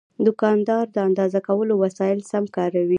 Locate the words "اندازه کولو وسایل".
1.07-2.19